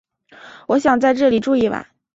[0.67, 1.85] 我想在这里住一晚